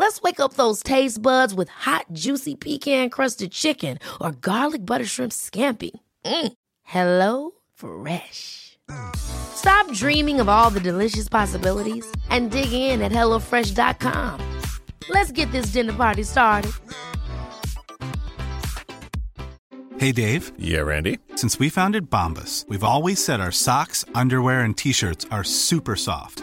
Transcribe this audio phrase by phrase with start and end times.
[0.00, 5.04] Let's wake up those taste buds with hot, juicy pecan crusted chicken or garlic butter
[5.04, 5.90] shrimp scampi.
[6.24, 6.52] Mm.
[6.84, 8.78] Hello Fresh.
[9.14, 14.40] Stop dreaming of all the delicious possibilities and dig in at HelloFresh.com.
[15.10, 16.72] Let's get this dinner party started.
[19.98, 20.52] Hey, Dave.
[20.58, 21.18] Yeah, Randy.
[21.36, 25.94] Since we founded Bombus, we've always said our socks, underwear, and t shirts are super
[25.94, 26.42] soft.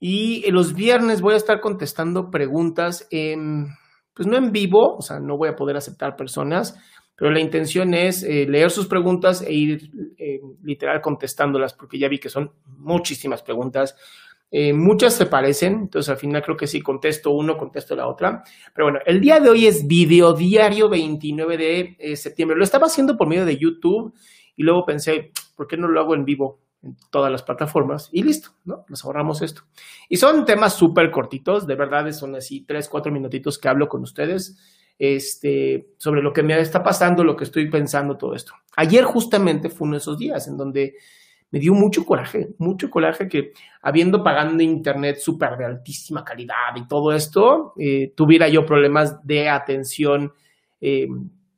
[0.00, 3.66] Y los viernes voy a estar contestando preguntas en,
[4.14, 6.76] pues no en vivo, o sea, no voy a poder aceptar personas,
[7.14, 12.08] pero la intención es eh, leer sus preguntas e ir eh, literal contestándolas, porque ya
[12.08, 13.94] vi que son muchísimas preguntas.
[14.52, 18.42] Eh, muchas se parecen, entonces al final creo que sí contesto uno, contesto la otra.
[18.74, 22.56] Pero bueno, el día de hoy es video diario 29 de eh, septiembre.
[22.56, 24.12] Lo estaba haciendo por medio de YouTube
[24.56, 26.58] y luego pensé, ¿por qué no lo hago en vivo?
[26.82, 28.84] En todas las plataformas y listo, ¿no?
[28.88, 29.62] Nos ahorramos esto.
[30.08, 34.02] Y son temas súper cortitos, de verdad son así tres, cuatro minutitos que hablo con
[34.02, 34.56] ustedes
[35.00, 38.52] este, sobre lo que me está pasando, lo que estoy pensando, todo esto.
[38.76, 40.94] Ayer justamente fue uno de esos días en donde
[41.50, 46.86] me dio mucho coraje, mucho coraje que habiendo pagando internet súper de altísima calidad y
[46.86, 50.34] todo esto, eh, tuviera yo problemas de atención.
[50.82, 51.08] Eh,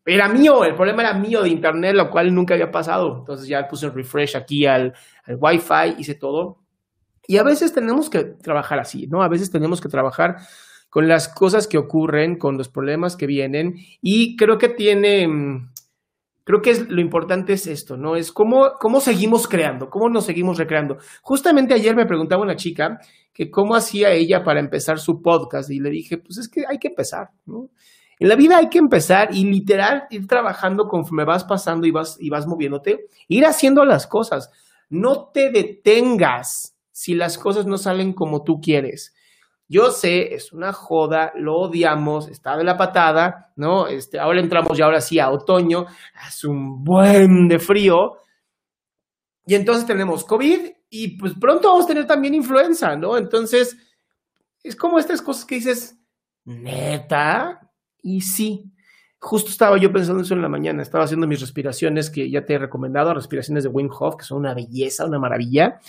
[0.05, 3.19] era mío, el problema era mío de internet, lo cual nunca había pasado.
[3.19, 4.93] Entonces ya puse un refresh aquí al,
[5.25, 6.59] al Wi-Fi, hice todo.
[7.27, 9.23] Y a veces tenemos que trabajar así, ¿no?
[9.23, 10.37] A veces tenemos que trabajar
[10.91, 13.77] con las cosas que ocurren, con los problemas que vienen.
[14.01, 15.29] Y creo que tiene,
[16.45, 18.17] creo que es, lo importante es esto, ¿no?
[18.17, 20.99] Es cómo, cómo seguimos creando, cómo nos seguimos recreando.
[21.23, 22.99] Justamente ayer me preguntaba una chica
[23.33, 26.79] que cómo hacía ella para empezar su podcast y le dije, pues es que hay
[26.79, 27.71] que empezar, ¿no?
[28.19, 32.17] En la vida hay que empezar y literal ir trabajando conforme vas pasando y vas,
[32.21, 34.51] y vas moviéndote, ir haciendo las cosas.
[34.89, 39.15] No te detengas si las cosas no salen como tú quieres.
[39.69, 43.87] Yo sé, es una joda, lo odiamos, está de la patada, ¿no?
[43.87, 48.19] Este, ahora entramos ya ahora sí a otoño, hace un buen de frío.
[49.47, 53.17] Y entonces tenemos COVID y pues pronto vamos a tener también influenza, ¿no?
[53.17, 53.77] Entonces,
[54.63, 55.99] es como estas cosas que dices,
[56.45, 57.72] neta,
[58.03, 58.73] y sí,
[59.19, 62.55] justo estaba yo pensando eso en la mañana, estaba haciendo mis respiraciones que ya te
[62.55, 65.81] he recomendado, respiraciones de Wim Hof, que son una belleza, una maravilla.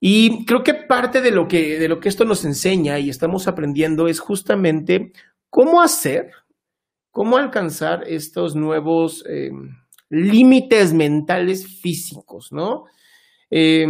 [0.00, 3.46] Y creo que parte de lo que, de lo que esto nos enseña y estamos
[3.46, 5.12] aprendiendo es justamente
[5.48, 6.32] cómo hacer,
[7.12, 9.52] cómo alcanzar estos nuevos eh,
[10.10, 12.84] límites mentales físicos, ¿no?
[13.48, 13.86] Eh,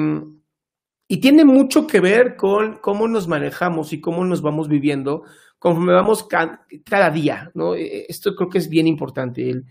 [1.07, 5.25] y tiene mucho que ver con cómo nos manejamos y cómo nos vamos viviendo
[5.59, 7.75] conforme vamos ca cada día, ¿no?
[7.75, 9.63] Esto creo que es bien importante.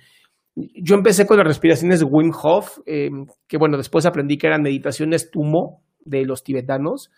[0.56, 3.10] Yo empecé con las respiraciones de Wim Hof, eh,
[3.48, 7.12] que bueno, después aprendí que eran meditaciones tumo de los tibetanos.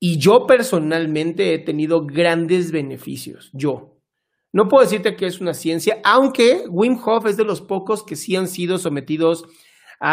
[0.00, 3.96] Y yo personalmente he tenido grandes beneficios, yo.
[4.52, 8.16] No puedo decirte que es una ciencia, aunque Wim Hof es de los pocos que
[8.16, 9.48] sí han sido sometidos a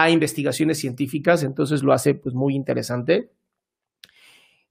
[0.09, 3.31] investigaciones científicas, entonces lo hace pues muy interesante.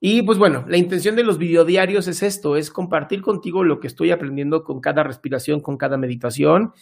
[0.00, 3.88] Y pues bueno, la intención de los videodiarios es esto, es compartir contigo lo que
[3.88, 6.72] estoy aprendiendo con cada respiración, con cada meditación.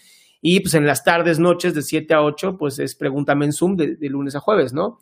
[0.42, 3.76] Y pues en las tardes, noches de 7 a 8, pues es pregúntame en Zoom
[3.76, 4.98] de, de lunes a jueves, ¿no?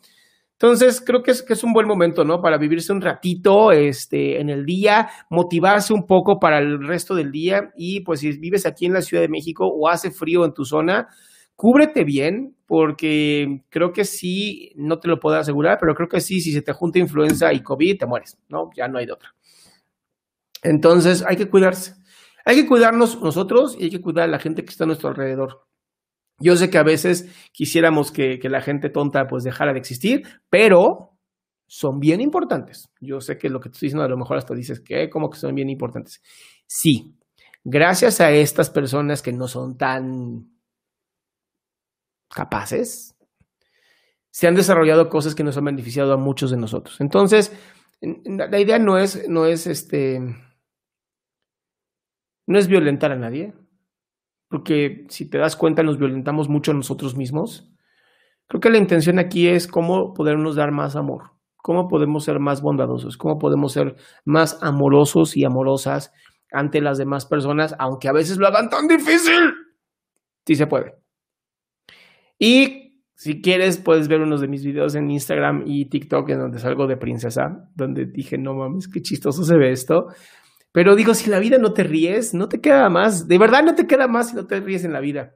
[0.57, 2.41] Entonces, creo que es, que es un buen momento, ¿no?
[2.41, 7.29] Para vivirse un ratito este, en el día, motivarse un poco para el resto del
[7.29, 7.73] día.
[7.75, 10.63] Y pues si vives aquí en la Ciudad de México o hace frío en tu
[10.63, 11.09] zona,
[11.55, 16.41] cúbrete bien, porque creo que sí, no te lo puedo asegurar, pero creo que sí,
[16.41, 18.69] si se te junta influenza y COVID, te mueres, ¿no?
[18.75, 19.35] Ya no hay de otra.
[20.63, 21.95] Entonces, hay que cuidarse.
[22.43, 25.09] Hay que cuidarnos nosotros y hay que cuidar a la gente que está a nuestro
[25.09, 25.67] alrededor.
[26.39, 30.23] Yo sé que a veces quisiéramos que, que la gente tonta pues dejara de existir,
[30.49, 31.15] pero
[31.67, 32.89] son bien importantes.
[32.99, 35.29] Yo sé que lo que te estoy diciendo a lo mejor hasta dices que como
[35.29, 36.21] que son bien importantes.
[36.67, 37.15] Sí,
[37.63, 40.54] gracias a estas personas que no son tan
[42.29, 43.15] capaces,
[44.31, 46.99] se han desarrollado cosas que nos han beneficiado a muchos de nosotros.
[46.99, 47.51] Entonces,
[48.01, 50.19] la idea no es, no es este,
[52.47, 53.53] no es violentar a nadie,
[54.49, 57.71] porque si te das cuenta nos violentamos mucho a nosotros mismos.
[58.47, 62.61] Creo que la intención aquí es cómo podernos dar más amor, cómo podemos ser más
[62.61, 66.11] bondadosos, cómo podemos ser más amorosos y amorosas
[66.51, 69.53] ante las demás personas, aunque a veces lo hagan tan difícil.
[70.45, 71.04] Sí se puede.
[72.37, 72.85] Y
[73.15, 76.85] si quieres, puedes ver unos de mis videos en Instagram y TikTok en donde salgo
[76.85, 80.07] de princesa, donde dije, no mames, qué chistoso se ve esto.
[80.71, 83.29] Pero digo, si la vida no te ríes, no te queda más.
[83.29, 85.33] De verdad no te queda más si no te ríes en la vida.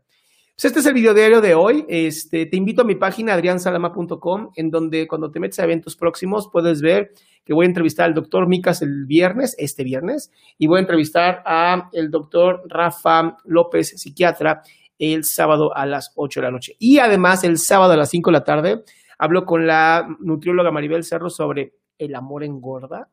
[0.56, 1.86] Pues este es el video diario de hoy.
[1.88, 6.50] Este, te invito a mi página adriansalama.com, en donde cuando te metes a eventos próximos
[6.52, 7.14] puedes ver
[7.46, 11.42] que voy a entrevistar al doctor Micas el viernes, este viernes, y voy a entrevistar
[11.46, 14.62] a el doctor Rafa López, psiquiatra,
[15.00, 16.76] el sábado a las 8 de la noche.
[16.78, 18.84] Y además, el sábado a las 5 de la tarde,
[19.18, 23.10] hablo con la nutrióloga Maribel Cerro sobre el amor engorda.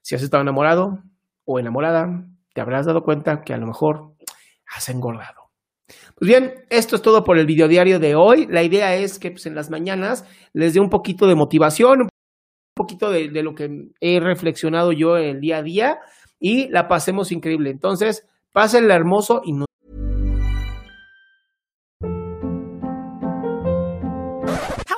[0.00, 0.98] Si has estado enamorado
[1.44, 4.14] o enamorada, te habrás dado cuenta que a lo mejor
[4.66, 5.44] has engordado.
[6.16, 8.46] Pues bien, esto es todo por el video diario de hoy.
[8.48, 12.08] La idea es que pues, en las mañanas les dé un poquito de motivación, un
[12.74, 13.68] poquito de, lo que
[14.00, 15.98] he reflexionado yo el día a día
[16.38, 17.70] y la pasemos increíble.
[17.70, 19.66] Entonces, pásenla hermoso y no.